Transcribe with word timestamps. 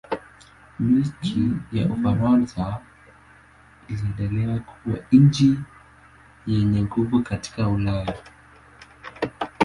Milki 0.79 1.51
ya 1.71 1.85
Ufaransa 1.85 2.79
iliendelea 3.87 4.59
kuwa 4.59 4.97
nchi 5.11 5.59
yenye 6.47 6.81
nguvu 6.81 7.23
katika 7.23 7.67
Ulaya. 7.69 8.15